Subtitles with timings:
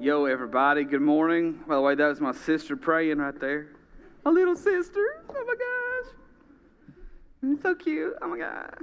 [0.00, 1.60] Yo, everybody, good morning.
[1.68, 3.66] By the way, that was my sister praying right there.
[4.24, 5.22] My little sister.
[5.28, 7.52] Oh my gosh.
[7.52, 8.14] It's so cute.
[8.22, 8.78] Oh my God.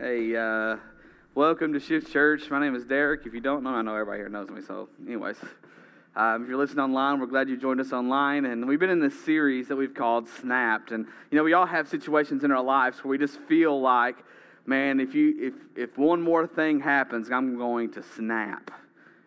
[0.00, 0.78] Hey, uh,
[1.34, 2.48] welcome to Shift Church.
[2.50, 3.26] My name is Derek.
[3.26, 4.62] If you don't know, I know everybody here knows me.
[4.62, 5.36] So, anyways,
[6.16, 8.46] um, if you're listening online, we're glad you joined us online.
[8.46, 10.90] And we've been in this series that we've called Snapped.
[10.90, 14.16] And, you know, we all have situations in our lives where we just feel like,
[14.64, 18.70] man, if, you, if, if one more thing happens, I'm going to snap.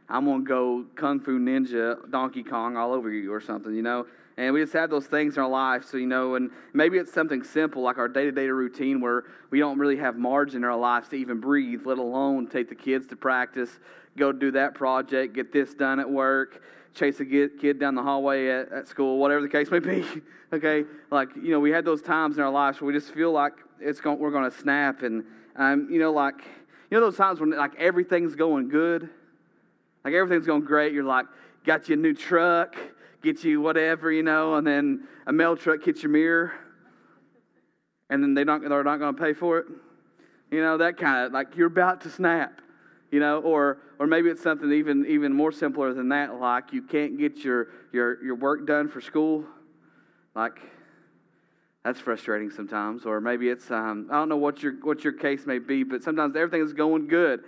[0.10, 4.08] I'm to go Kung Fu Ninja, Donkey Kong all over you or something, you know?
[4.38, 5.86] And we just have those things in our life.
[5.86, 9.26] So, you know, and maybe it's something simple like our day to day routine where
[9.52, 12.76] we don't really have margin in our lives to even breathe, let alone take the
[12.76, 13.70] kids to practice,
[14.18, 16.64] go do that project, get this done at work,
[16.96, 20.06] chase a kid down the hallway at, at school, whatever the case may be.
[20.54, 20.86] okay?
[21.12, 23.54] Like, you know, we had those times in our lives where we just feel like
[23.80, 25.04] it's going, we're going to snap.
[25.04, 25.24] And,
[25.58, 26.42] um, you know, like,
[26.90, 29.10] you know, those times when like everything's going good
[30.04, 30.94] like everything's going great.
[30.94, 31.26] You're like,
[31.66, 32.76] got you a new truck,
[33.22, 36.54] get you whatever, you know, and then a mail truck hits your mirror,
[38.10, 39.66] and then they not, they're not going to pay for it.
[40.52, 42.62] You know, that kind of like you're about to snap,
[43.12, 46.82] you know, or or maybe it's something even even more simpler than that, like you
[46.82, 49.46] can't get your your your work done for school.
[50.34, 50.60] Like
[51.84, 53.06] that's frustrating sometimes.
[53.06, 56.02] Or maybe it's um, I don't know what your what your case may be, but
[56.02, 57.44] sometimes everything is going good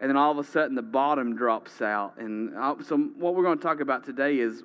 [0.00, 2.14] and then all of a sudden the bottom drops out.
[2.18, 4.62] And uh, so, what we're going to talk about today is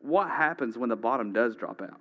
[0.00, 2.00] what happens when the bottom does drop out.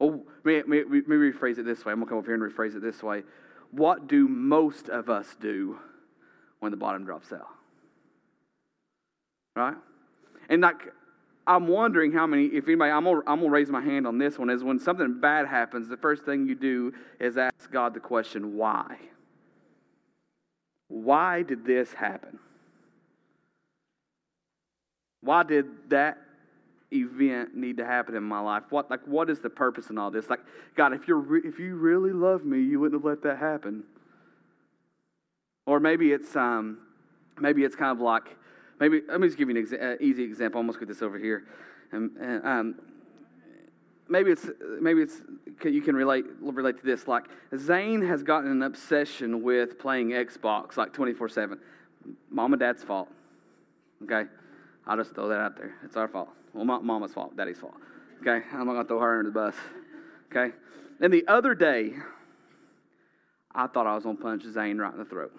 [0.00, 1.92] Oh, let me, let me rephrase it this way.
[1.92, 3.22] I'm going to come over here and rephrase it this way.
[3.70, 5.78] What do most of us do
[6.60, 7.48] when the bottom drops out?
[9.56, 9.76] Right?
[10.50, 10.92] And like,
[11.46, 14.38] I'm wondering how many, if anybody, I'm gonna, I'm gonna raise my hand on this
[14.38, 18.00] one, is when something bad happens, the first thing you do is ask God the
[18.00, 18.96] question, why?
[20.88, 22.38] Why did this happen?
[25.20, 26.18] Why did that
[26.92, 28.64] event need to happen in my life?
[28.70, 30.28] What like what is the purpose in all this?
[30.28, 30.40] Like
[30.76, 33.84] God, if you re- if you really love me, you wouldn't have let that happen.
[35.66, 36.78] Or maybe it's um
[37.40, 38.36] maybe it's kind of like
[38.78, 40.60] maybe let me just give you an uh, easy example.
[40.60, 41.44] I'm almost get this over here.
[41.92, 42.74] And, and um,
[44.08, 44.46] maybe it's
[44.80, 45.16] maybe it's
[45.64, 47.08] you can relate relate to this.
[47.08, 47.24] Like
[47.56, 51.58] Zane has gotten an obsession with playing Xbox like twenty four seven.
[52.30, 53.08] Mom and Dad's fault.
[54.02, 54.28] Okay,
[54.86, 55.74] I'll just throw that out there.
[55.84, 56.28] It's our fault.
[56.52, 57.74] Well, my mama's fault, Daddy's fault.
[58.20, 59.54] Okay, I'm not gonna throw her under the bus.
[60.30, 60.54] Okay,
[61.00, 61.94] and the other day,
[63.54, 65.32] I thought I was gonna punch Zane right in the throat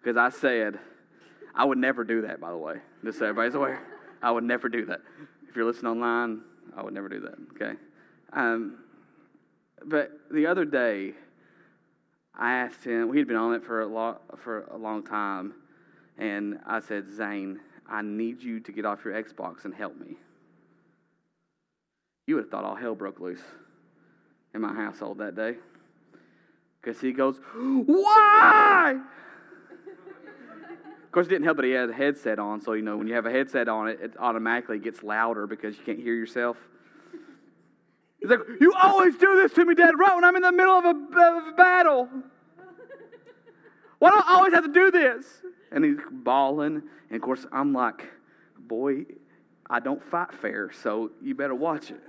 [0.00, 0.78] because I said
[1.54, 2.40] I would never do that.
[2.40, 3.80] By the way, just so everybody's aware,
[4.22, 5.00] I would never do that.
[5.48, 6.40] If you're listening online,
[6.76, 7.78] I would never do that, okay?
[8.32, 8.78] Um,
[9.84, 11.12] but the other day,
[12.38, 15.54] I asked him, we had been on it for a, lot, for a long time,
[16.18, 20.16] and I said, Zane, I need you to get off your Xbox and help me.
[22.26, 23.42] You would have thought all hell broke loose
[24.54, 25.54] in my household that day.
[26.80, 29.00] Because he goes, Why?
[31.16, 33.14] Course, it didn't help that he had a headset on, so you know when you
[33.14, 36.58] have a headset on, it, it automatically gets louder because you can't hear yourself.
[38.20, 40.74] He's like, "You always do this to me, Dad, right when I'm in the middle
[40.74, 42.10] of a, of a battle.
[43.98, 45.24] Why do I always have to do this?"
[45.72, 48.10] And he's bawling, and of course, I'm like,
[48.58, 49.06] "Boy,
[49.70, 52.02] I don't fight fair, so you better watch it."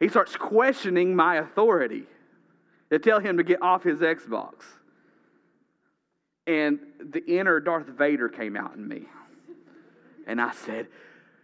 [0.00, 2.06] He starts questioning my authority
[2.90, 4.64] to tell him to get off his Xbox
[6.46, 9.02] and the inner Darth Vader came out in me.
[10.26, 10.88] And I said,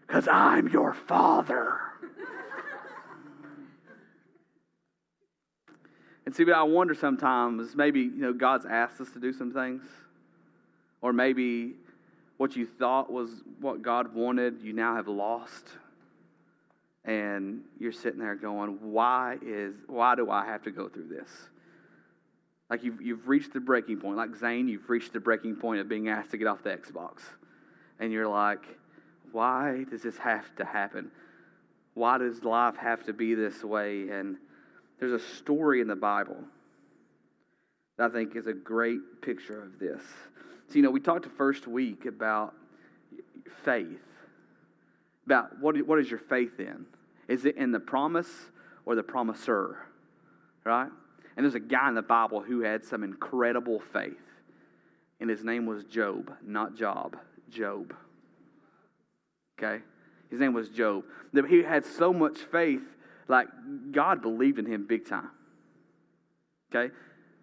[0.07, 1.79] Because I'm your father.
[6.25, 9.53] and see, but I wonder sometimes maybe, you know, God's asked us to do some
[9.53, 9.83] things.
[11.01, 11.75] Or maybe
[12.37, 15.67] what you thought was what God wanted, you now have lost.
[17.05, 21.29] And you're sitting there going, Why is why do I have to go through this?
[22.73, 24.17] Like you've, you've reached the breaking point.
[24.17, 27.19] Like Zane, you've reached the breaking point of being asked to get off the Xbox.
[28.01, 28.65] And you're like,
[29.31, 31.11] why does this have to happen?
[31.93, 34.09] Why does life have to be this way?
[34.09, 34.39] And
[34.99, 36.39] there's a story in the Bible
[37.99, 40.01] that I think is a great picture of this.
[40.69, 42.55] So, you know, we talked the first week about
[43.67, 44.01] faith.
[45.27, 46.87] About what, what is your faith in?
[47.29, 48.31] Is it in the promise
[48.87, 49.77] or the promiser?
[50.65, 50.89] Right?
[51.37, 54.21] And there's a guy in the Bible who had some incredible faith.
[55.21, 57.17] And his name was Job, not Job,
[57.49, 57.95] Job.
[59.59, 59.83] Okay?
[60.31, 61.05] His name was Job.
[61.49, 62.83] He had so much faith,
[63.29, 63.49] like
[63.93, 65.31] God believed in him big time.
[66.75, 66.93] Okay?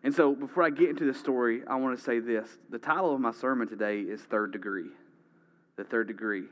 [0.04, 2.50] And so, before I get into the story, I want to say this.
[2.70, 4.90] The title of my sermon today is Third Degree.
[5.76, 6.46] The Third Degree.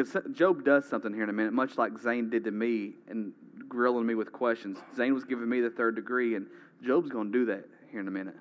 [0.00, 3.32] Because Job does something here in a minute, much like Zane did to me and
[3.68, 4.78] grilling me with questions.
[4.96, 6.46] Zane was giving me the third degree, and
[6.82, 8.36] Job's going to do that here in a minute.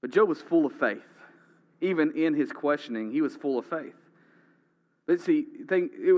[0.00, 1.02] But Job was full of faith.
[1.80, 3.96] Even in his questioning, he was full of faith.
[5.08, 5.46] But see,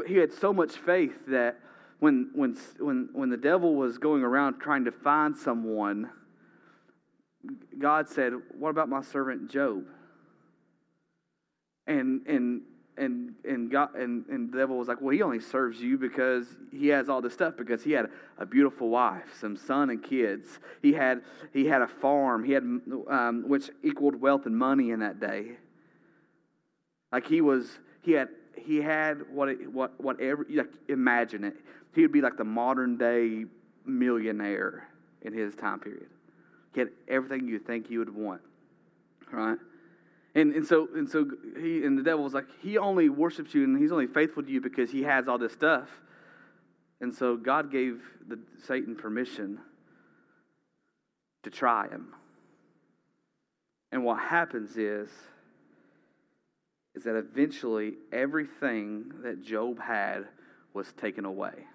[0.06, 1.58] he had so much faith that
[1.98, 6.10] when, when, when, when the devil was going around trying to find someone,
[7.78, 9.84] God said, What about my servant Job?
[11.86, 12.62] And, and
[12.98, 16.46] and and God and, and the devil was like, well, he only serves you because
[16.72, 20.58] he has all this stuff because he had a beautiful wife, some son and kids.
[20.82, 21.22] He had
[21.52, 22.44] he had a farm.
[22.44, 25.52] He had um, which equaled wealth and money in that day.
[27.12, 31.56] Like he was, he had he had what it, what whatever like imagine it.
[31.94, 33.44] He would be like the modern day
[33.86, 34.88] millionaire
[35.22, 36.08] in his time period.
[36.74, 38.42] He had everything you think you would want,
[39.32, 39.58] right?
[40.38, 43.64] And, and so and so he and the devil was like, he only worships you
[43.64, 45.88] and he's only faithful to you because he has all this stuff.
[47.00, 49.58] And so God gave the Satan permission
[51.42, 52.14] to try him.
[53.90, 55.08] And what happens is
[56.94, 60.28] is that eventually everything that Job had
[60.72, 61.66] was taken away.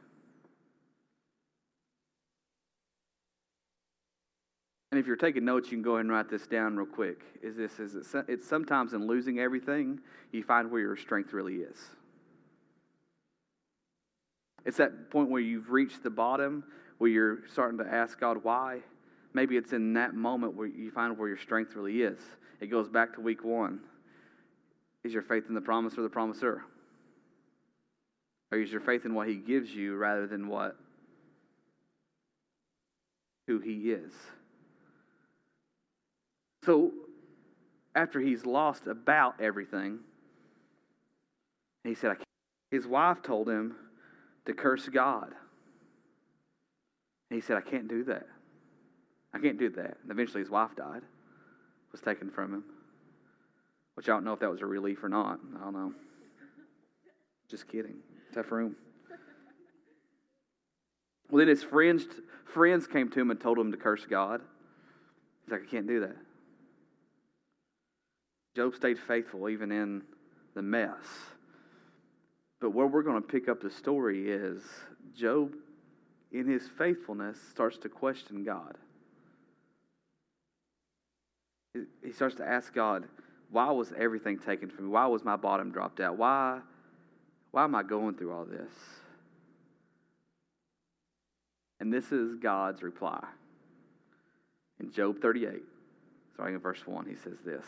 [4.93, 7.23] And if you're taking notes, you can go ahead and write this down real quick.
[7.41, 9.99] Is this is it, it's sometimes in losing everything
[10.31, 11.79] you find where your strength really is.
[14.65, 16.63] It's that point where you've reached the bottom,
[16.99, 18.81] where you're starting to ask God why.
[19.33, 22.19] Maybe it's in that moment where you find where your strength really is.
[22.61, 23.79] It goes back to week one.
[25.03, 26.61] Is your faith in the promise or the promiser?
[28.51, 30.77] Or is your faith in what he gives you rather than what
[33.47, 34.13] who he is?
[36.65, 36.91] So,
[37.95, 39.99] after he's lost about everything,
[41.83, 42.15] he said,
[42.71, 43.75] his wife told him
[44.45, 45.33] to curse God.
[47.29, 48.27] And he said, I can't do that.
[49.33, 49.97] I can't do that.
[50.01, 51.01] And eventually his wife died,
[51.91, 52.63] was taken from him.
[53.95, 55.39] Which I don't know if that was a relief or not.
[55.55, 55.93] I don't know.
[57.49, 57.97] Just kidding.
[58.33, 58.75] Tough room.
[61.29, 62.05] Well, then his friends,
[62.45, 64.41] friends came to him and told him to curse God.
[65.43, 66.15] He's like, I can't do that.
[68.55, 70.03] Job stayed faithful even in
[70.53, 71.05] the mess.
[72.59, 74.61] But where we're going to pick up the story is
[75.15, 75.53] Job,
[76.31, 78.77] in his faithfulness, starts to question God.
[82.03, 83.05] He starts to ask God,
[83.51, 84.91] why was everything taken from me?
[84.91, 86.17] Why was my bottom dropped out?
[86.17, 86.59] Why,
[87.51, 88.71] why am I going through all this?
[91.79, 93.23] And this is God's reply.
[94.79, 95.61] In Job 38,
[96.33, 97.65] starting in verse 1, he says this.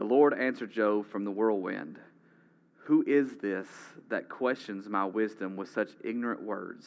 [0.00, 1.98] The Lord answered Job from the whirlwind
[2.84, 3.68] Who is this
[4.08, 6.86] that questions my wisdom with such ignorant words?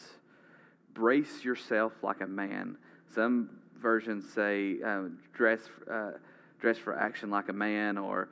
[0.95, 2.75] Brace yourself like a man.
[3.13, 6.13] Some versions say uh, dress, uh,
[6.59, 8.29] dress for action like a man or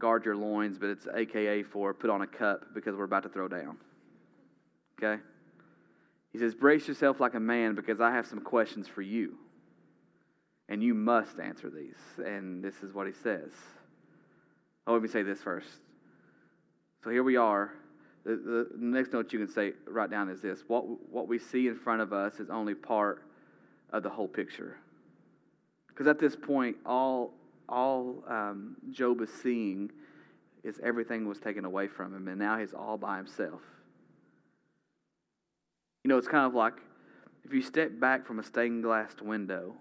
[0.00, 3.28] guard your loins, but it's AKA for put on a cup because we're about to
[3.28, 3.76] throw down.
[5.00, 5.22] Okay?
[6.32, 9.36] He says, Brace yourself like a man because I have some questions for you.
[10.68, 12.26] And you must answer these.
[12.26, 13.52] And this is what he says.
[14.88, 15.68] Oh, let me say this first.
[17.04, 17.74] So here we are.
[18.24, 21.68] The, the next note you can say, write down is this what, what we see
[21.68, 23.22] in front of us is only part
[23.92, 24.78] of the whole picture.
[25.88, 27.34] Because at this point, all,
[27.68, 29.90] all um, Job is seeing
[30.64, 33.60] is everything was taken away from him, and now he's all by himself.
[36.02, 36.74] You know, it's kind of like
[37.44, 39.74] if you step back from a stained glass window,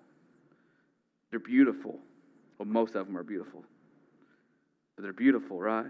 [1.29, 1.97] they're beautiful.
[2.57, 3.63] Well, most of them are beautiful
[4.97, 5.85] but they're beautiful, right?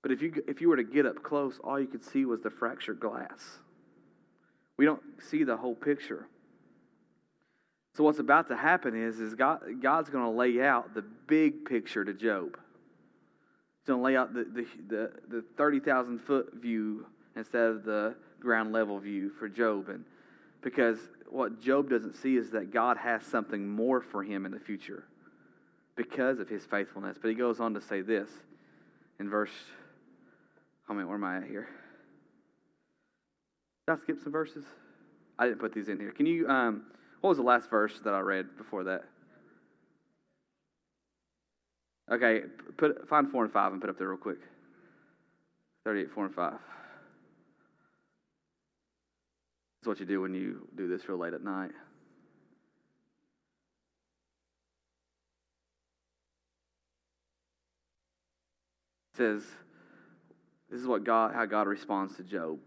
[0.00, 2.40] But if you, if you were to get up close, all you could see was
[2.40, 3.58] the fractured glass.
[4.76, 6.28] We don't see the whole picture.
[7.94, 11.64] So what's about to happen is, is God, God's going to lay out the big
[11.64, 12.58] picture to Job.
[13.80, 18.14] He's going to lay out the, the, the, the 30,000 foot view instead of the
[18.40, 19.88] ground level view for Job.
[19.88, 20.04] And
[20.60, 20.98] because
[21.28, 25.04] what Job doesn't see is that God has something more for him in the future
[25.96, 27.16] because of his faithfulness.
[27.20, 28.28] But he goes on to say this
[29.20, 29.52] in verse,
[30.88, 31.68] oh man, where am I at here?
[33.86, 34.64] Did I skip some verses?
[35.38, 36.12] I didn't put these in here.
[36.12, 36.84] Can you, um,
[37.20, 39.04] what was the last verse that I read before that?
[42.10, 42.42] Okay,
[42.76, 44.38] put find four and five and put up there real quick.
[45.84, 46.58] 38, four and five.
[49.80, 51.70] That's what you do when you do this real late at night.
[59.16, 59.42] Says,
[60.70, 62.58] this is what God, how God responds to Job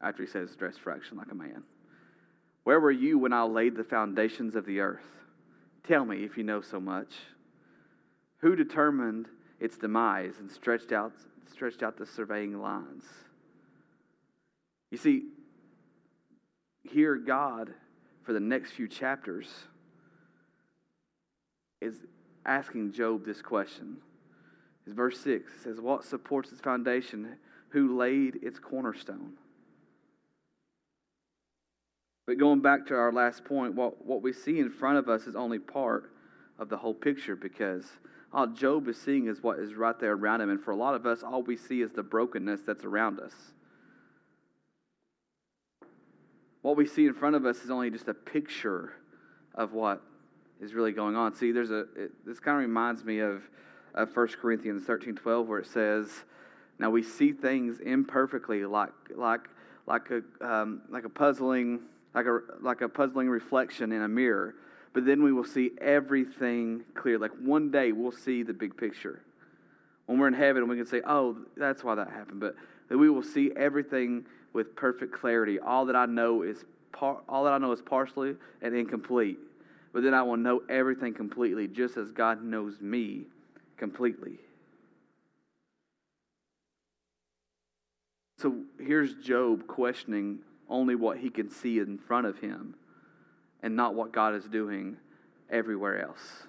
[0.00, 1.62] after he says, dress fraction like a man.
[2.64, 5.04] Where were you when I laid the foundations of the earth?
[5.86, 7.14] Tell me if you know so much.
[8.38, 9.28] Who determined
[9.60, 11.12] its demise and stretched out,
[11.50, 13.04] stretched out the surveying lines?
[14.90, 15.24] You see,
[16.82, 17.74] here God,
[18.22, 19.48] for the next few chapters,
[21.80, 21.96] is
[22.44, 23.98] asking Job this question.
[24.86, 25.50] It's verse 6.
[25.50, 27.36] It says, What supports its foundation?
[27.70, 29.32] Who laid its cornerstone?
[32.26, 35.26] But going back to our last point, what, what we see in front of us
[35.26, 36.10] is only part
[36.58, 37.84] of the whole picture because
[38.32, 40.50] all Job is seeing is what is right there around him.
[40.50, 43.32] And for a lot of us, all we see is the brokenness that's around us.
[46.62, 48.92] What we see in front of us is only just a picture
[49.54, 50.02] of what
[50.60, 51.32] is really going on.
[51.34, 53.42] See, there's a, it, this kind of reminds me of,
[53.96, 56.08] of 1 Corinthians 13 12, where it says,
[56.78, 59.48] Now we see things imperfectly, like, like,
[59.86, 61.80] like, a, um, like a puzzling
[62.16, 64.54] like a, like a puzzling reflection in a mirror.
[64.94, 67.18] But then we will see everything clear.
[67.18, 69.20] Like one day we'll see the big picture.
[70.06, 72.40] When we're in heaven, we can say, oh, that's why that happened.
[72.40, 72.56] But
[72.88, 74.24] we will see everything
[74.54, 75.60] with perfect clarity.
[75.60, 79.38] All that I know is par- all that I know is partially and incomplete.
[79.92, 83.26] But then I will know everything completely, just as God knows me
[83.76, 84.38] completely.
[88.38, 92.74] So here's Job questioning only what he can see in front of him
[93.62, 94.96] and not what God is doing
[95.50, 96.44] everywhere else.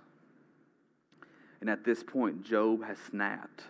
[1.62, 3.64] And at this point, Job has snapped.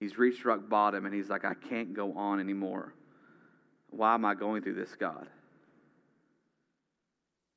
[0.00, 2.94] He's reached rock bottom and he's like, I can't go on anymore.
[3.90, 5.28] Why am I going through this, God?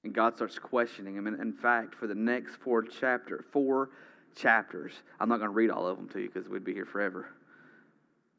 [0.04, 1.28] And God starts questioning him.
[1.28, 3.90] And in fact, for the next four chapter, four
[4.36, 6.86] chapters, I'm not going to read all of them to you because we'd be here
[6.86, 7.28] forever,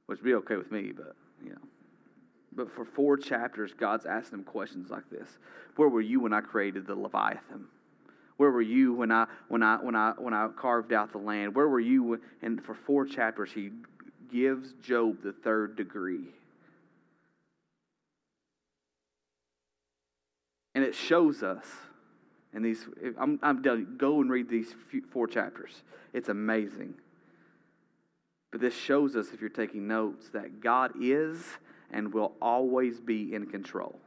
[0.07, 1.59] which would be okay with me, but you know.
[2.57, 5.39] But for four chapters, God's asking him questions like this
[5.77, 7.67] Where were you when I created the Leviathan?
[8.37, 11.55] Where were you when I when I when I when I carved out the land?
[11.55, 12.21] Where were you?
[12.43, 13.71] And for four chapters, he
[14.33, 16.29] gives Job the third degree.
[20.75, 21.65] And it shows us,
[22.53, 22.87] and these,
[23.19, 24.75] I'm, I'm you, go and read these
[25.13, 25.83] four chapters.
[26.13, 26.95] It's amazing.
[28.51, 31.45] But this shows us, if you're taking notes, that God is
[31.91, 33.99] and will always be in control.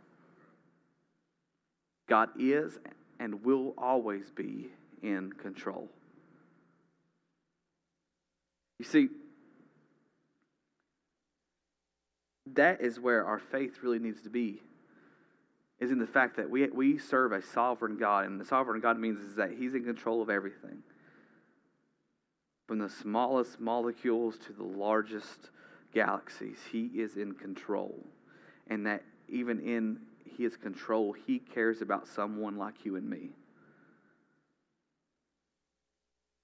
[2.10, 2.80] God is
[3.20, 4.70] and will always be
[5.02, 5.90] in control.
[8.80, 9.10] You see,
[12.54, 14.62] that is where our faith really needs to be
[15.80, 19.00] is in the fact that we, we serve a sovereign God, and the sovereign God
[19.00, 20.84] means is that He's in control of everything.
[22.68, 25.50] From the smallest molecules to the largest
[25.94, 26.60] galaxies.
[26.72, 27.96] He is in control.
[28.68, 30.00] And that even in
[30.38, 33.30] his control, he cares about someone like you and me.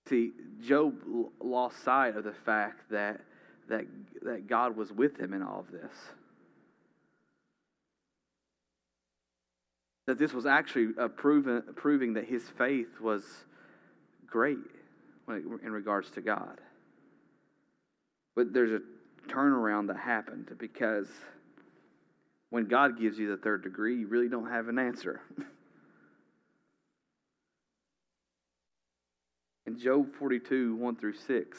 [0.09, 0.31] See,
[0.65, 0.95] Job
[1.41, 3.21] lost sight of the fact that,
[3.69, 3.85] that,
[4.23, 5.93] that God was with him in all of this.
[10.05, 13.23] That this was actually a proven, proving that his faith was
[14.27, 14.57] great
[15.27, 16.59] in regards to God.
[18.35, 18.81] But there's a
[19.29, 21.07] turnaround that happened because
[22.49, 25.21] when God gives you the third degree, you really don't have an answer.
[29.65, 31.57] In Job 42, 1 through 6,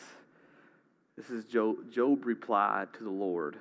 [1.17, 3.57] this is Job, Job replied to the Lord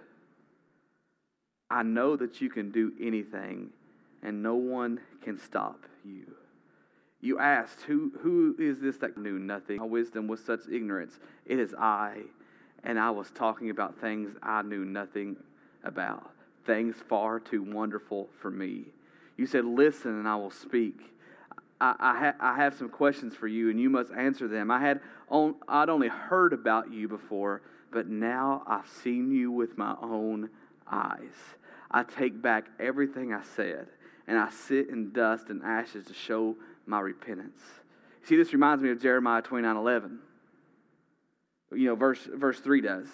[1.70, 3.72] I know that you can do anything,
[4.24, 6.36] and no one can stop you.
[7.22, 9.78] You asked, Who, who is this that knew nothing?
[9.78, 11.20] My wisdom was such ignorance.
[11.46, 12.24] It is I
[12.84, 15.38] and I was talking about things I knew nothing
[15.84, 16.32] about,
[16.66, 18.86] things far too wonderful for me.
[19.38, 21.00] You said, Listen, and I will speak.
[21.82, 24.72] I, ha- I have some questions for you, and you must answer them.
[24.72, 27.62] I had on, I'd only heard about you before,
[27.92, 30.50] but now I've seen you with my own
[30.90, 31.34] eyes.
[31.92, 33.88] I take back everything I said,
[34.28, 37.60] and I sit in dust and ashes to show my repentance.
[38.26, 40.20] See, this reminds me of Jeremiah 29 11
[41.76, 43.08] you know, verse, verse 3 does,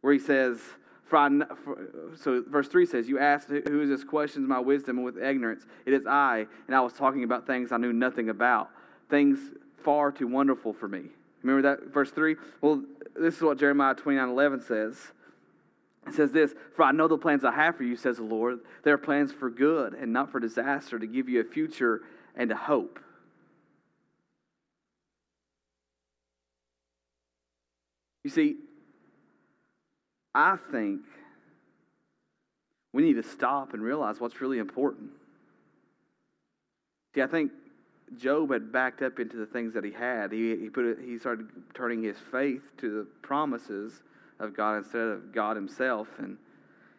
[0.00, 0.60] where he says,
[1.06, 1.28] for I,
[1.64, 4.04] for, so verse 3 says, You asked, Who is this?
[4.04, 5.66] Questions my wisdom and with ignorance.
[5.86, 8.70] It is I, and I was talking about things I knew nothing about,
[9.08, 9.38] things
[9.82, 11.04] far too wonderful for me.
[11.42, 12.36] Remember that verse 3?
[12.60, 12.82] Well,
[13.16, 14.96] this is what Jeremiah 29 11 says.
[16.06, 18.60] It says this For I know the plans I have for you, says the Lord.
[18.82, 22.02] They are plans for good and not for disaster, to give you a future
[22.34, 22.98] and a hope.
[28.24, 28.56] You see,
[30.34, 31.00] I think
[32.92, 35.10] we need to stop and realize what's really important.
[37.14, 37.50] See, I think
[38.16, 40.32] Job had backed up into the things that he had.
[40.32, 44.02] He, he, put it, he started turning his faith to the promises
[44.40, 46.08] of God instead of God himself.
[46.18, 46.36] And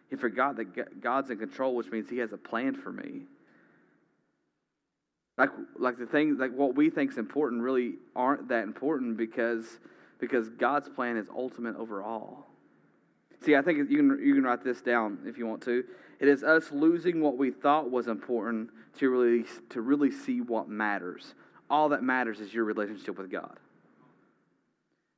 [0.10, 3.24] he forgot that God's in control, which means he has a plan for me.
[5.38, 9.79] Like, like the things, like what we think is important really aren't that important because,
[10.19, 12.48] because God's plan is ultimate over all.
[13.43, 15.83] See, I think you can, you can write this down if you want to.
[16.19, 18.69] It is us losing what we thought was important
[19.00, 21.33] to really, to really see what matters.
[21.67, 23.57] All that matters is your relationship with God.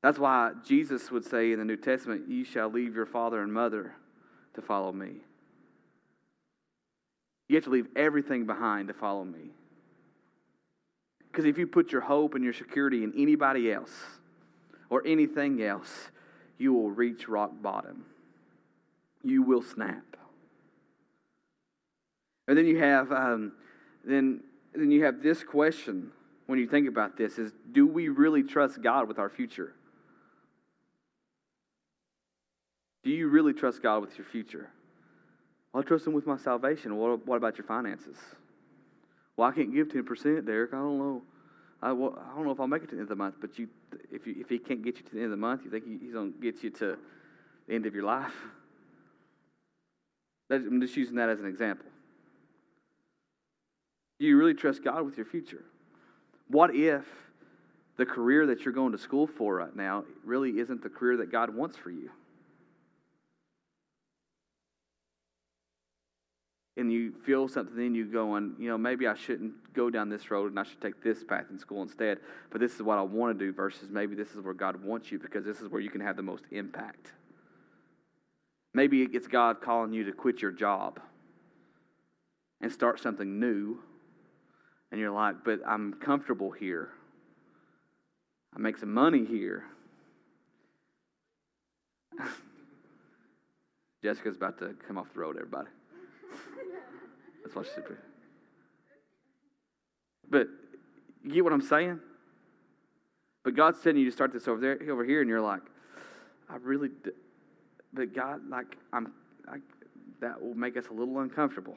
[0.03, 3.51] That's why Jesus would say in the New Testament, You shall leave your father and
[3.51, 3.95] mother
[4.53, 5.13] to follow me.
[7.47, 9.51] You have to leave everything behind to follow me.
[11.31, 13.93] Because if you put your hope and your security in anybody else
[14.89, 16.11] or anything else,
[16.57, 18.05] you will reach rock bottom.
[19.23, 20.03] You will snap.
[22.47, 23.53] And then you have um,
[24.03, 24.41] then
[24.75, 26.11] then you have this question
[26.47, 29.73] when you think about this is do we really trust God with our future?
[33.03, 34.69] Do you really trust God with your future?
[35.71, 36.95] Well, I trust Him with my salvation.
[36.95, 38.17] What, what about your finances?
[39.35, 40.73] Well, I can't give 10%, Derek.
[40.73, 41.21] I don't know.
[41.81, 43.35] I, well, I don't know if I'll make it to the end of the month,
[43.41, 43.67] but you,
[44.11, 45.83] if, you, if He can't get you to the end of the month, you think
[46.01, 46.97] He's going to get you to
[47.67, 48.33] the end of your life?
[50.49, 51.87] I'm just using that as an example.
[54.19, 55.63] Do you really trust God with your future?
[56.47, 57.03] What if
[57.97, 61.31] the career that you're going to school for right now really isn't the career that
[61.31, 62.11] God wants for you?
[66.75, 70.31] And you feel something in you going, you know, maybe I shouldn't go down this
[70.31, 73.03] road and I should take this path in school instead, but this is what I
[73.03, 75.81] want to do versus maybe this is where God wants you because this is where
[75.81, 77.11] you can have the most impact.
[78.73, 80.99] Maybe it's God calling you to quit your job
[82.59, 83.77] and start something new,
[84.91, 86.89] and you're like, but I'm comfortable here.
[88.55, 89.65] I make some money here.
[94.03, 95.69] Jessica's about to come off the road, everybody.
[100.29, 100.47] But
[101.23, 101.99] you get what I'm saying?
[103.43, 105.61] But God's telling you to start this over there, over here, and you're like,
[106.49, 107.11] I really, d-.
[107.91, 109.11] but God, like, I'm,
[109.47, 109.57] I,
[110.21, 111.75] that will make us a little uncomfortable.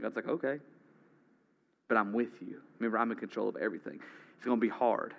[0.00, 0.58] God's like, okay,
[1.88, 2.60] but I'm with you.
[2.78, 4.00] Remember, I'm in control of everything.
[4.36, 5.14] It's going to be hard.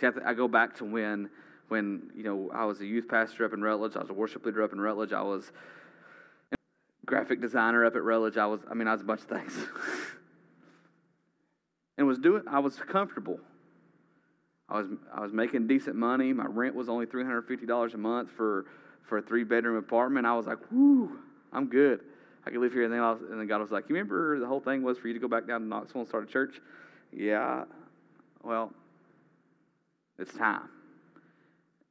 [0.00, 1.28] See, I, I go back to when,
[1.68, 3.96] when you know, I was a youth pastor up in Rutledge.
[3.96, 5.12] I was a worship leader up in Rutledge.
[5.12, 5.50] I was
[7.06, 8.36] graphic designer up at Rutledge.
[8.36, 9.52] I was, I mean, I was a bunch of things.
[11.98, 13.40] and was doing, I was comfortable.
[14.68, 16.32] I was, I was making decent money.
[16.32, 18.66] My rent was only $350 a month for,
[19.02, 20.26] for a three bedroom apartment.
[20.26, 21.18] I was like, whoo,
[21.52, 22.00] I'm good.
[22.46, 22.84] I could live here.
[22.84, 25.08] And then, was, and then God was like, you remember the whole thing was for
[25.08, 26.60] you to go back down to Knoxville and start a church?
[27.12, 27.64] Yeah.
[28.42, 28.72] Well,
[30.18, 30.68] it's time.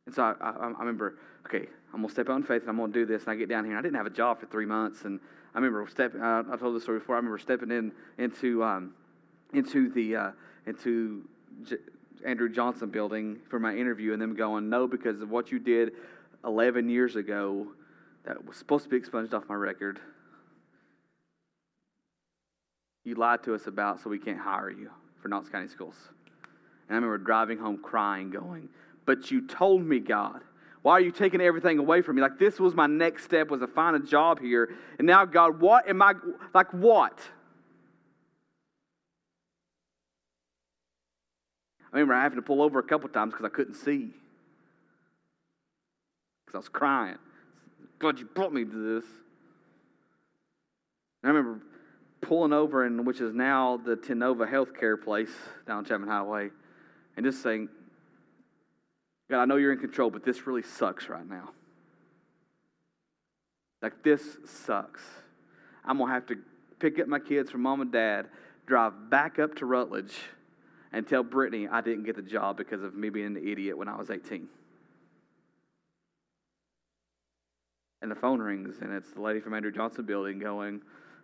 [0.06, 2.70] And so I, I, I remember, okay, I'm going to step out in faith and
[2.70, 3.24] I'm going to do this.
[3.24, 3.74] And I get down here.
[3.74, 5.04] And I didn't have a job for three months.
[5.04, 5.20] And
[5.54, 7.16] I remember stepping, uh, I told this story before.
[7.16, 8.94] I remember stepping in into, um,
[9.54, 10.32] into the, uh,
[10.66, 11.28] into
[11.64, 11.78] J-
[12.26, 15.94] Andrew Johnson building for my interview and them going, no, because of what you did
[16.46, 17.68] 11 years ago
[18.26, 20.00] that was supposed to be expunged off my record.
[23.04, 25.96] You lied to us about, so we can't hire you for Knox County Schools.
[26.88, 28.70] And I remember driving home crying, going,
[29.06, 30.42] But you told me, God,
[30.82, 32.22] why are you taking everything away from me?
[32.22, 34.70] Like this was my next step was to find a job here.
[34.98, 36.14] And now, God, what am I
[36.54, 37.20] like what?
[41.94, 44.12] I remember having to pull over a couple times because I couldn't see.
[46.46, 47.18] Because I was crying.
[48.00, 49.04] God, you brought me to this.
[51.22, 51.62] And I remember
[52.22, 55.32] pulling over in which is now the Tennova healthcare place
[55.68, 56.50] down Chapman Highway,
[57.18, 57.68] and just saying,
[59.32, 61.52] God, I know you're in control, but this really sucks right now.
[63.82, 65.02] Like, this sucks.
[65.86, 66.36] I'm going to have to
[66.80, 68.28] pick up my kids from mom and dad,
[68.68, 70.18] drive back up to Rutledge,
[70.92, 73.88] and tell Brittany I didn't get the job because of me being an idiot when
[73.88, 74.50] I was 18.
[78.02, 80.82] And the phone rings, and it's the lady from Andrew Johnson building going,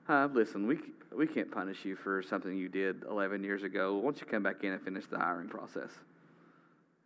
[0.07, 0.77] uh, listen, we,
[1.13, 3.95] we can't punish you for something you did 11 years ago.
[3.95, 5.89] Why don't you come back in and finish the hiring process?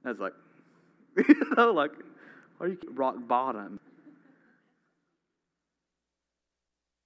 [0.06, 0.34] I was like,
[1.28, 1.92] you know, like,
[2.60, 3.80] are you rock bottom?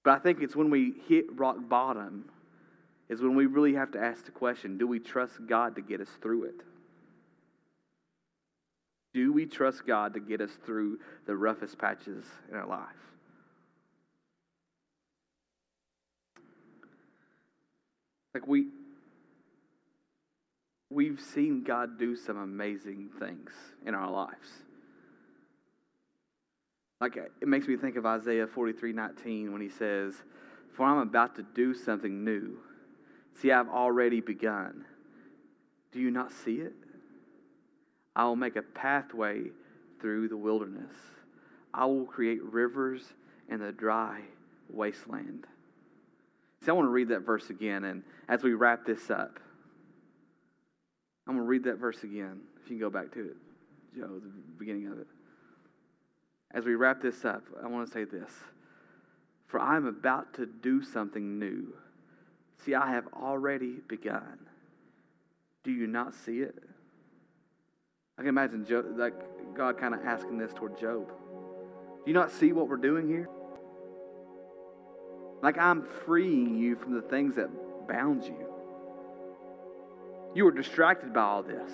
[0.04, 2.26] But I think it's when we hit rock bottom
[3.08, 6.00] is when we really have to ask the question do we trust God to get
[6.00, 6.60] us through it?
[9.14, 12.86] Do we trust God to get us through the roughest patches in our life?
[18.34, 18.66] Like we
[20.96, 23.50] we've seen God do some amazing things
[23.84, 24.48] in our lives.
[27.02, 30.14] Like it makes me think of Isaiah 43 19 when he says,
[30.74, 32.56] For I'm about to do something new.
[33.34, 34.86] See, I've already begun.
[35.92, 36.72] Do you not see it?
[38.16, 39.50] I will make a pathway
[40.00, 40.94] through the wilderness.
[41.74, 43.02] I will create rivers
[43.50, 44.22] in the dry
[44.70, 45.46] wasteland.
[46.64, 49.38] See, I want to read that verse again, and as we wrap this up,
[51.26, 52.40] I'm going to read that verse again.
[52.62, 53.36] If you can go back to it,
[53.96, 55.06] Joe, the beginning of it.
[56.52, 58.30] As we wrap this up, I want to say this
[59.46, 61.74] For I am about to do something new.
[62.64, 64.38] See, I have already begun.
[65.64, 66.56] Do you not see it?
[68.18, 69.14] I can imagine Job, like
[69.54, 71.08] God kind of asking this toward Job.
[71.08, 73.28] Do you not see what we're doing here?
[75.42, 77.50] Like I'm freeing you from the things that
[77.88, 78.45] bound you.
[80.36, 81.72] You were distracted by all this.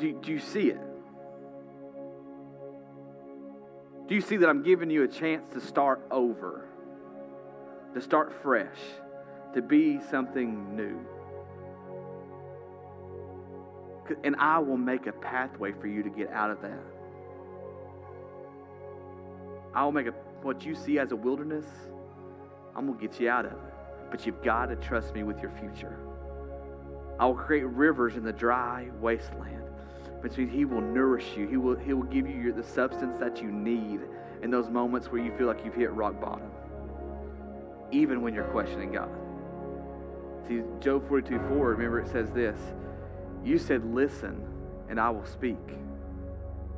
[0.00, 0.80] Do, do you see it?
[4.08, 6.66] Do you see that I'm giving you a chance to start over,
[7.94, 8.76] to start fresh,
[9.54, 10.98] to be something new?
[14.24, 16.82] And I will make a pathway for you to get out of that.
[19.72, 21.66] I will make a, what you see as a wilderness,
[22.74, 23.75] I'm going to get you out of it.
[24.10, 25.98] But you've got to trust me with your future.
[27.18, 29.66] I will create rivers in the dry wasteland
[30.36, 31.46] means He will nourish you.
[31.46, 34.00] He will, he will give you the substance that you need
[34.42, 36.50] in those moments where you feel like you've hit rock bottom,
[37.92, 39.10] even when you're questioning God.
[40.48, 42.58] See, Job 42 4, remember it says this
[43.44, 44.40] You said, Listen,
[44.88, 45.58] and I will speak.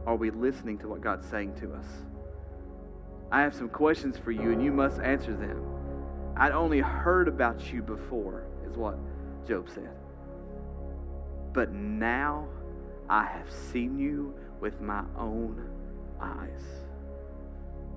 [0.06, 1.86] Are we listening to what God's saying to us?
[3.30, 5.77] I have some questions for you, and you must answer them.
[6.38, 8.96] I'd only heard about you before, is what
[9.46, 9.90] Job said.
[11.52, 12.46] But now
[13.08, 15.68] I have seen you with my own
[16.20, 16.62] eyes.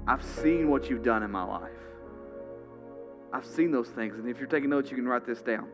[0.08, 1.70] I've seen what you've done in my life.
[3.32, 4.18] I've seen those things.
[4.18, 5.68] And if you're taking notes, you can write this down.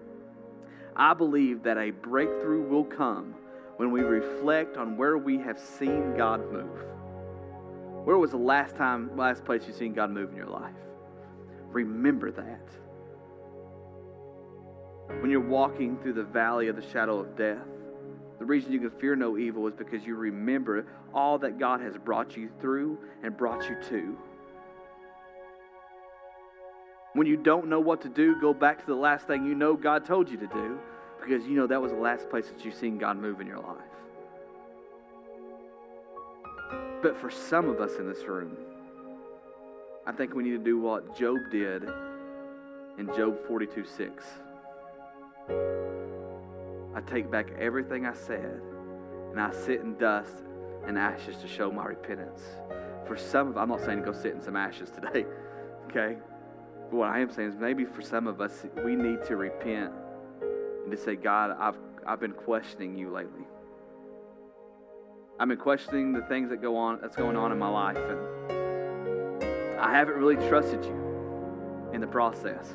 [0.96, 3.36] I believe that a breakthrough will come
[3.78, 6.84] when we reflect on where we have seen God move.
[8.04, 10.74] Where was the last time, last place you've seen God move in your life?
[11.78, 12.70] Remember that.
[15.22, 17.68] When you're walking through the valley of the shadow of death,
[18.40, 21.94] the reason you can fear no evil is because you remember all that God has
[21.96, 24.18] brought you through and brought you to.
[27.14, 29.76] When you don't know what to do, go back to the last thing you know
[29.76, 30.80] God told you to do
[31.20, 33.60] because you know that was the last place that you've seen God move in your
[33.60, 33.78] life.
[37.04, 38.58] But for some of us in this room,
[40.08, 41.84] I think we need to do what Job did
[42.98, 44.24] in Job 42 6.
[46.96, 48.62] I take back everything I said
[49.32, 50.32] and I sit in dust
[50.86, 52.42] and ashes to show my repentance.
[53.06, 55.26] For some of I'm not saying go sit in some ashes today,
[55.90, 56.16] okay?
[56.90, 59.92] But what I am saying is maybe for some of us, we need to repent
[60.84, 63.44] and to say, God, I've, I've been questioning you lately.
[65.38, 68.57] I've been questioning the things that go on that's going on in my life and
[69.80, 72.74] I haven't really trusted you in the process.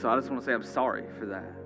[0.00, 1.56] So I just want to say I'm sorry for that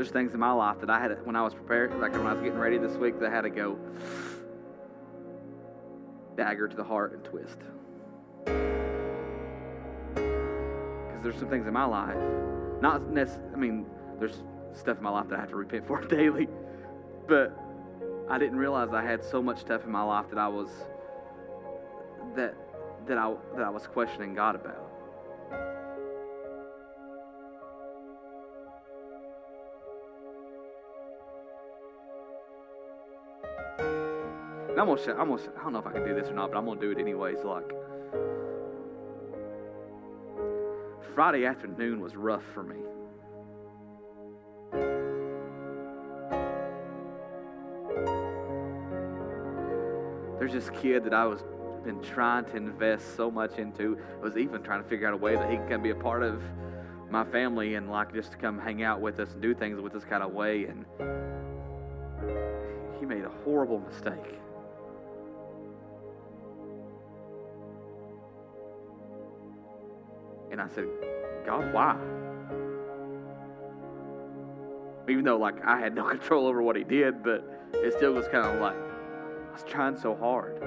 [0.00, 2.32] there's things in my life that I had when I was prepared, like when I
[2.32, 3.78] was getting ready this week, that I had to go
[6.38, 7.58] dagger to the heart and twist.
[10.14, 12.16] Because there's some things in my life,
[12.80, 13.84] not necessarily, I mean,
[14.18, 16.48] there's stuff in my life that I have to repent for daily,
[17.28, 17.54] but
[18.26, 20.70] I didn't realize I had so much stuff in my life that I was
[22.36, 22.54] that
[23.06, 24.90] that I that I was questioning God about.
[34.78, 36.58] I'm gonna, I'm gonna, I don't know if I can do this or not, but
[36.58, 37.38] I'm gonna do it anyways.
[37.44, 37.70] Like
[41.14, 42.76] Friday afternoon was rough for me.
[50.38, 51.44] There's this kid that I was
[51.84, 53.98] been trying to invest so much into.
[54.18, 56.22] I was even trying to figure out a way that he can be a part
[56.22, 56.42] of
[57.10, 59.92] my family and like just to come hang out with us and do things with
[59.92, 60.66] this kind of way.
[60.66, 60.84] And
[62.98, 64.38] he made a horrible mistake.
[70.50, 70.86] And I said,
[71.46, 71.96] God, why?
[75.08, 78.28] Even though like I had no control over what he did, but it still was
[78.28, 80.62] kind of like I was trying so hard.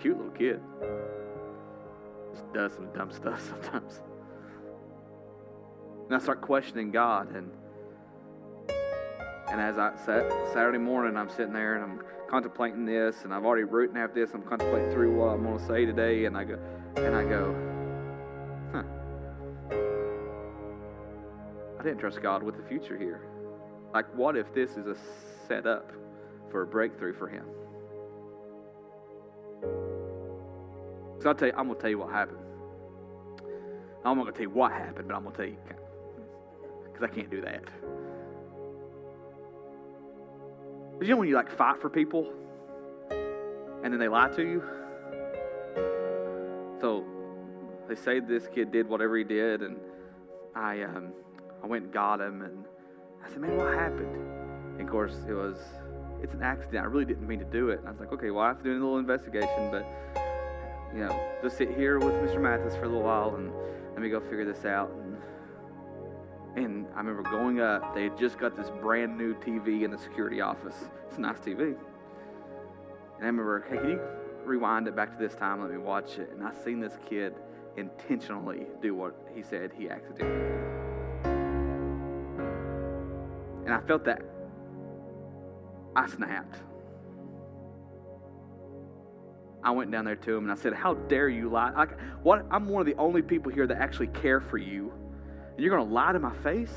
[0.00, 0.60] Cute little kid.
[2.32, 4.00] Just does some dumb stuff sometimes.
[6.06, 7.50] And I start questioning God and
[9.50, 13.44] and as I sat Saturday morning, I'm sitting there and I'm contemplating this, and I've
[13.44, 14.32] already written half this.
[14.32, 16.58] I'm contemplating through what I'm going to say today, and I go,
[16.96, 17.56] and I go,
[18.72, 18.84] huh.
[21.80, 23.22] I didn't trust God with the future here.
[23.92, 24.96] Like, what if this is a
[25.48, 25.90] setup
[26.52, 27.44] for a breakthrough for him?
[31.28, 32.38] I'll tell you, I'm going to tell you what happened.
[34.04, 35.58] I'm not going to tell you what happened, but I'm going to tell you
[36.84, 37.64] because I can't do that.
[40.98, 42.32] But you know when you like fight for people
[43.82, 44.62] and then they lie to you?
[46.80, 47.04] So
[47.88, 49.76] they say this kid did whatever he did, and
[50.54, 51.12] I um,
[51.62, 52.64] I went and got him, and
[53.24, 54.14] I said, "Man, what happened?"
[54.78, 55.58] And of course, it was
[56.22, 56.84] it's an accident.
[56.84, 57.80] I really didn't mean to do it.
[57.80, 59.86] And I was like, "Okay, well, I have to do a little investigation, but
[60.94, 62.40] you know, just sit here with Mr.
[62.40, 63.52] Mathis for a little while and
[63.92, 65.16] let me go figure this out." And
[66.56, 69.98] and I remember going up, they had just got this brand new TV in the
[69.98, 70.90] security office.
[71.06, 71.60] It's a nice TV.
[71.62, 74.00] And I remember, hey, can you
[74.44, 75.60] rewind it back to this time?
[75.60, 76.30] Let me watch it.
[76.32, 77.34] And I seen this kid
[77.76, 80.60] intentionally do what he said he accidentally did.
[83.64, 84.22] And I felt that
[85.94, 86.56] I snapped.
[89.62, 91.70] I went down there to him and I said, How dare you lie?
[91.70, 92.46] Like, what?
[92.50, 94.92] I'm one of the only people here that actually care for you
[95.60, 96.72] and you're going to lie to my face?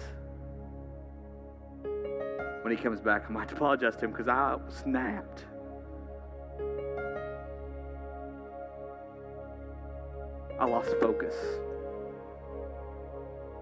[1.83, 5.45] When he comes back, I might apologize to him because I snapped.
[10.59, 11.33] I lost focus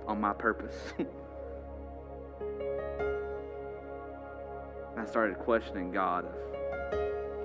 [0.07, 0.93] on my purpose.
[4.97, 6.25] I started questioning God.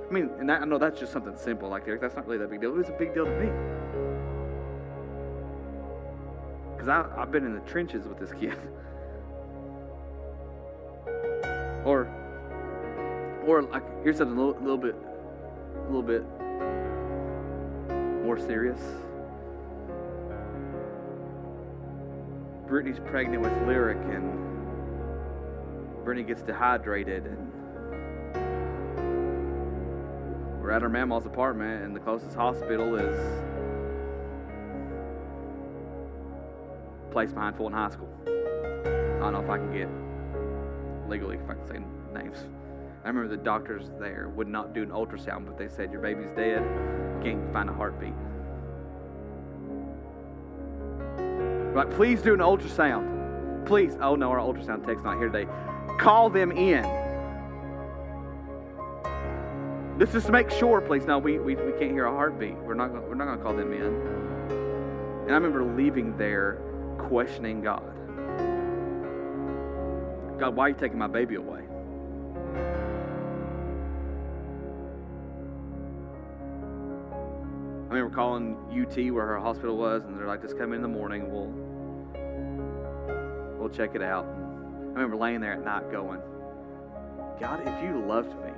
[0.08, 2.00] I mean, and that, I know that's just something simple like Derek.
[2.00, 2.70] That's not really that big deal.
[2.70, 3.50] It was a big deal to me
[6.86, 8.54] because I've been in the trenches with this kid.
[11.84, 12.08] or,
[13.46, 14.94] or like here's something a little, little bit,
[15.74, 16.22] a little bit
[18.24, 18.80] more serious.
[22.68, 24.32] Brittany's pregnant with Lyric, and
[26.04, 27.52] Brittany gets dehydrated, and
[30.66, 33.16] we're at her mama's apartment, and the closest hospital is
[37.06, 38.08] a place behind Fulton High School.
[38.26, 39.88] I don't know if I can get
[41.08, 41.78] legally if I can say
[42.20, 42.38] names.
[43.04, 46.30] I remember the doctors there would not do an ultrasound, but they said your baby's
[46.34, 46.64] dead.
[47.22, 48.12] can't find a heartbeat.
[51.76, 53.66] Like, please do an ultrasound.
[53.66, 53.96] Please.
[54.00, 55.48] Oh no, our ultrasound tech's not here today.
[56.00, 57.05] Call them in.
[59.98, 61.06] Let's just make sure, please.
[61.06, 62.54] No, we, we, we can't hear a heartbeat.
[62.56, 63.82] We're not we're not gonna call them in.
[65.22, 66.60] And I remember leaving there
[66.98, 67.82] questioning God.
[70.38, 71.62] God, why are you taking my baby away?
[77.88, 80.88] I remember calling UT where her hospital was, and they're like, just come in the
[80.88, 81.54] morning, we'll
[83.58, 84.26] we'll check it out.
[84.26, 86.20] I remember laying there at night going,
[87.40, 88.50] God, if you loved me,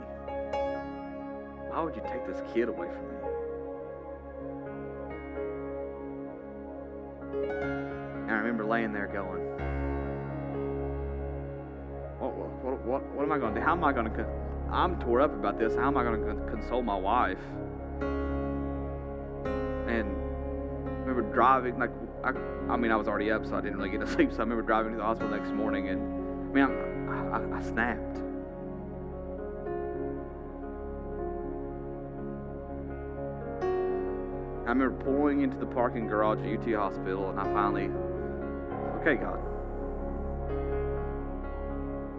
[1.71, 3.15] why would you take this kid away from me?
[8.23, 9.43] And I remember laying there going,
[12.19, 13.65] what, what, what, what am I going to do?
[13.65, 14.27] How am I going to,
[14.71, 15.75] I'm tore up about this.
[15.75, 17.39] How am I going to console my wife?
[19.89, 20.17] And
[20.87, 21.91] I remember driving, like,
[22.25, 22.31] I,
[22.71, 24.31] I mean, I was already up, so I didn't really get to sleep.
[24.33, 27.63] So I remember driving to the hospital next morning, and I mean, I, I, I
[27.63, 28.28] snapped.
[34.69, 37.89] I remember pulling into the parking garage at UT Hospital, and I finally
[39.01, 39.39] Okay, God.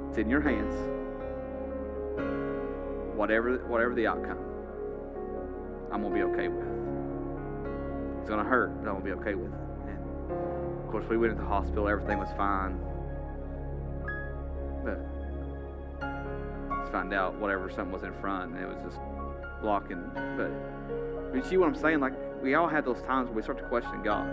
[0.10, 0.74] It's in your hands.
[3.16, 4.40] Whatever, whatever the outcome,
[5.92, 6.66] I'm to be okay with.
[8.22, 9.60] It's to hurt, but I'm to be okay with it.
[9.86, 10.32] And
[10.82, 12.80] of course, we went to the hospital, everything was fine.
[14.84, 15.06] But
[16.76, 19.00] let's find out whatever something was in front, and it was just
[19.62, 20.02] blocking.
[20.36, 22.00] But you see what I'm saying?
[22.00, 24.28] Like, we all have those times when we start to question God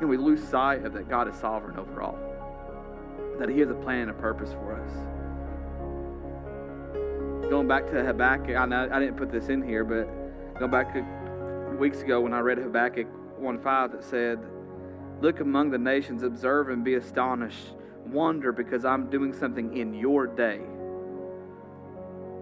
[0.00, 2.18] and we lose sight of that God is sovereign over all,
[3.38, 4.90] that He has a plan and a purpose for us.
[7.48, 10.94] Going back to Habakkuk, I know I didn't put this in here, but going back
[11.78, 13.06] weeks ago when I read Habakkuk
[13.38, 14.38] 1 5 that said,
[15.20, 17.74] Look among the nations, observe and be astonished.
[18.06, 20.60] Wonder because I'm doing something in your day.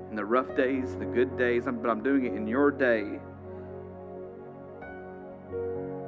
[0.09, 3.21] In the rough days, the good days, but I'm doing it in your day.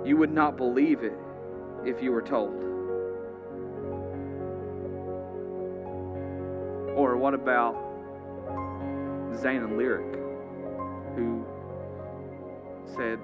[0.04, 1.16] You would not believe it
[1.84, 2.54] if you were told.
[6.96, 7.74] Or what about
[9.36, 10.14] Zane and Lyric,
[11.14, 11.46] who
[12.96, 13.18] said,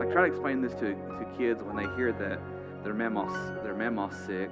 [0.00, 2.38] I try to explain this to, to kids when they hear that
[2.84, 4.50] their mama's, their mama's sick.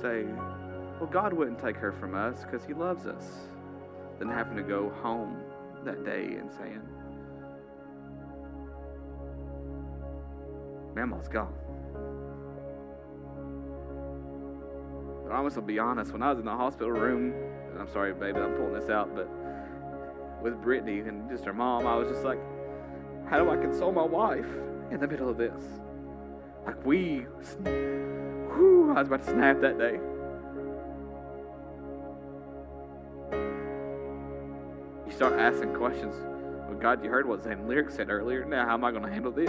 [0.00, 0.24] Say,
[0.98, 3.24] well, God wouldn't take her from us because He loves us.
[4.18, 5.36] Than having to go home
[5.84, 6.82] that day and saying,
[10.96, 11.54] Mama's gone.
[15.24, 17.32] But I must be honest, when I was in the hospital room,
[17.70, 19.28] and I'm sorry, baby, I'm pulling this out, but
[20.42, 22.40] with Brittany and just her mom, I was just like,
[23.28, 24.48] how do I console my wife
[24.90, 25.62] in the middle of this?
[26.66, 27.26] Like we,
[27.62, 30.00] whew, I was about to snap that day.
[35.18, 36.14] Start asking questions.
[36.68, 38.44] Well, God, you heard what Zane Lyric said earlier.
[38.44, 39.48] Now, how am I going to handle this?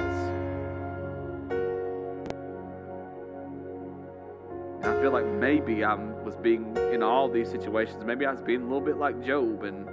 [4.81, 8.03] And I feel like maybe I was being in all these situations.
[8.03, 9.85] Maybe I was being a little bit like Job and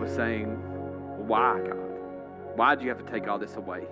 [0.00, 0.46] was saying,
[1.26, 2.56] "Why, God?
[2.56, 3.82] Why do you have to take all this away?"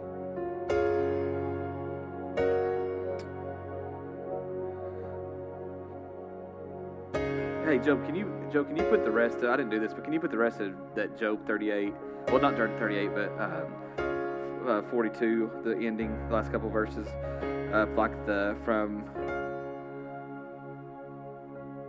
[7.84, 9.38] Job, can you Joe, can you put the rest?
[9.38, 11.92] Of, I didn't do this, but can you put the rest of that Job 38?
[12.28, 17.08] Well, not Job 38, but um, uh, 42, the ending, the last couple verses,
[17.74, 19.04] uh, like the from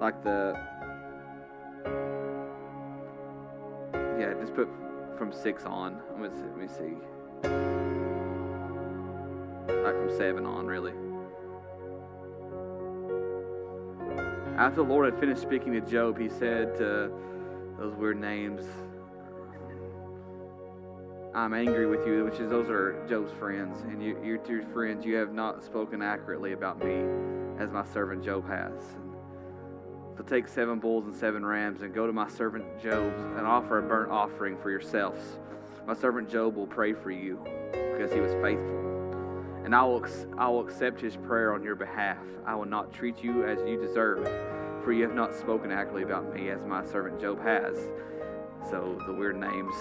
[0.01, 0.60] like the
[4.19, 4.67] yeah, just put
[5.17, 5.99] from six on.
[6.19, 6.95] Let me see.
[9.67, 10.93] Like from seven on, really.
[14.57, 17.11] After the Lord had finished speaking to Job, he said to
[17.79, 18.63] those weird names,
[21.33, 25.03] I'm angry with you, which is those are Job's friends, and you, your two friends,
[25.03, 27.03] you have not spoken accurately about me
[27.57, 28.79] as my servant Job has.
[30.15, 33.79] So take seven bulls and seven rams and go to my servant Job and offer
[33.79, 35.39] a burnt offering for yourselves.
[35.87, 37.39] My servant Job will pray for you
[37.71, 38.82] because he was faithful.
[39.73, 40.05] And I will,
[40.38, 42.19] I will accept his prayer on your behalf.
[42.45, 44.23] I will not treat you as you deserve,
[44.83, 47.75] for you have not spoken accurately about me as my servant Job has.
[48.69, 49.73] So the weird names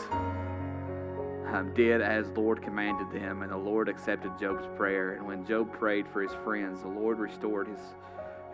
[1.52, 5.12] um, did as Lord commanded them, and the Lord accepted Job's prayer.
[5.12, 7.80] And when Job prayed for his friends, the Lord restored his,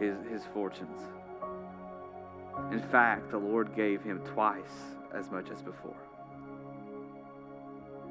[0.01, 1.03] his, his fortunes.
[2.73, 6.08] In fact, the Lord gave him twice as much as before.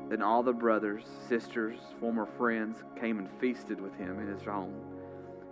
[0.10, 4.74] Then all the brothers, sisters, former friends came and feasted with him in his home.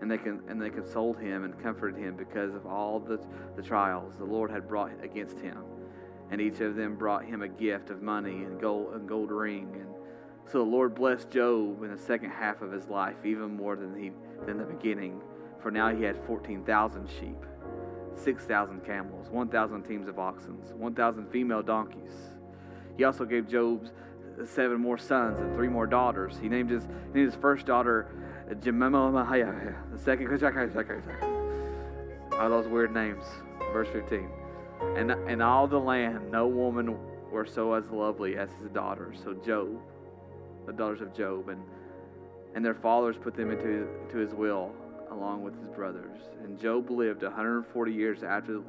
[0.01, 3.19] And they, can, and they consoled him and comforted him because of all the,
[3.55, 5.57] the trials the Lord had brought against him.
[6.31, 9.69] And each of them brought him a gift of money and gold and gold ring.
[9.73, 9.89] And
[10.51, 13.95] so the Lord blessed Job in the second half of his life even more than
[13.95, 14.11] he
[14.45, 15.21] than the beginning.
[15.59, 17.37] For now he had fourteen thousand sheep
[18.17, 22.13] 6,000 camels, 1,000 teams of oxen, 1,000 female donkeys.
[22.97, 23.89] He also gave Job
[24.45, 26.37] seven more sons and three more daughters.
[26.41, 28.07] He named his, he named his first daughter
[28.49, 29.11] Jemimah,
[29.91, 31.03] the second,
[32.33, 33.23] all those weird names.
[33.71, 34.29] Verse 15.
[34.97, 36.97] And in all the land, no woman
[37.31, 39.17] were so as lovely as his daughters.
[39.23, 39.79] So Job,
[40.65, 41.61] the daughters of Job, and
[42.55, 44.71] and their fathers put them into to his will
[45.11, 46.19] along with his brothers.
[46.43, 48.61] And Job lived 140 years after,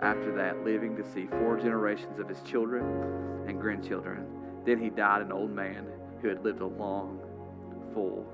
[0.00, 2.84] after that, living to see four generations of his children
[3.48, 4.26] and grandchildren.
[4.64, 5.86] Then he died an old man
[6.20, 7.20] who had lived a long,
[7.94, 8.26] full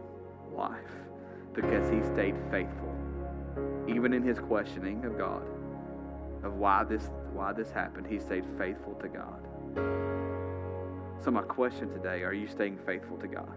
[0.55, 0.75] life
[1.55, 2.95] because he stayed faithful,
[3.89, 5.43] even in his questioning of God,
[6.43, 8.07] of why this, why this happened.
[8.07, 9.41] He stayed faithful to God.
[11.25, 13.57] So, my question today are you staying faithful to God?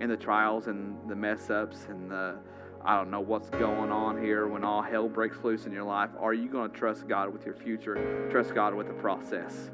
[0.00, 2.36] in the trials and the mess ups and the
[2.84, 6.10] I don't know what's going on here when all hell breaks loose in your life.
[6.20, 8.28] Are you going to trust God with your future?
[8.30, 9.70] Trust God with the process?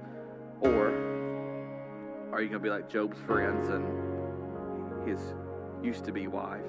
[0.60, 1.11] Or
[2.32, 5.20] are you going to be like Job's friends and his
[5.82, 6.60] used to be wife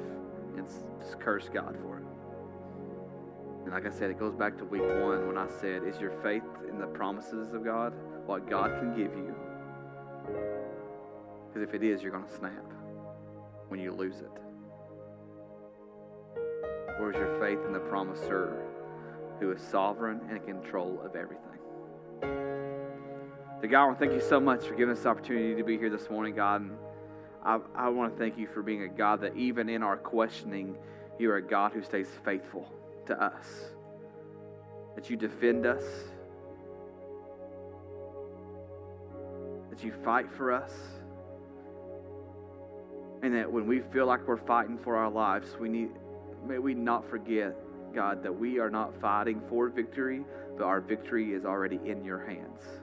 [0.57, 2.05] and just curse God for it?
[3.63, 6.11] And like I said, it goes back to week one when I said, Is your
[6.21, 7.93] faith in the promises of God
[8.25, 9.33] what God can give you?
[11.47, 12.65] Because if it is, you're going to snap
[13.69, 14.31] when you lose it?
[16.99, 18.65] Or is your faith in the promiser
[19.39, 22.62] who is sovereign and in control of everything?
[23.63, 25.63] So God, I want to thank you so much for giving us the opportunity to
[25.63, 26.63] be here this morning, God.
[26.63, 26.71] And
[27.45, 30.75] I, I want to thank you for being a God that even in our questioning,
[31.17, 32.69] you are a God who stays faithful
[33.05, 33.47] to us.
[34.95, 35.81] That you defend us.
[39.69, 40.73] That you fight for us.
[43.21, 45.91] And that when we feel like we're fighting for our lives, we need
[46.45, 47.55] may we not forget,
[47.95, 50.25] God, that we are not fighting for victory,
[50.57, 52.82] but our victory is already in your hands.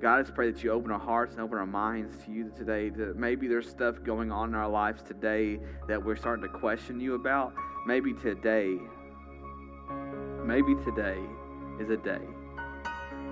[0.00, 2.52] God, I just pray that you open our hearts and open our minds to you
[2.56, 2.88] today.
[2.88, 7.00] That maybe there's stuff going on in our lives today that we're starting to question
[7.00, 7.52] you about.
[7.84, 8.78] Maybe today,
[10.44, 11.18] maybe today
[11.80, 12.24] is a day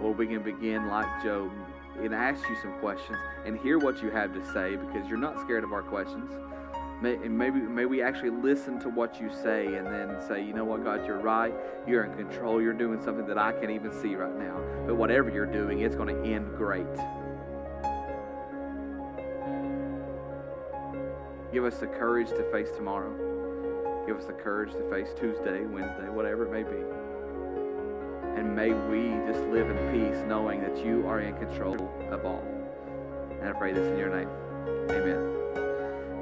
[0.00, 1.52] where we can begin like Job
[2.02, 5.40] and ask you some questions and hear what you have to say because you're not
[5.40, 6.32] scared of our questions.
[7.02, 10.64] May, maybe may we actually listen to what you say and then say, you know
[10.64, 11.52] what, God, you're right.
[11.86, 12.62] You're in control.
[12.62, 14.58] You're doing something that I can't even see right now.
[14.86, 16.86] But whatever you're doing, it's going to end great.
[21.52, 24.04] Give us the courage to face tomorrow.
[24.06, 26.82] Give us the courage to face Tuesday, Wednesday, whatever it may be.
[28.38, 31.74] And may we just live in peace knowing that you are in control
[32.10, 32.44] of all.
[33.40, 34.28] And I pray this in your name.
[34.90, 35.45] Amen.